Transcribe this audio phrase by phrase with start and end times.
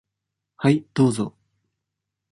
[0.57, 1.35] はい、どうぞ。